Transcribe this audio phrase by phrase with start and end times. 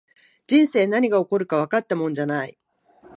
[0.47, 2.57] 人生、何が起こるかわかったもんじゃない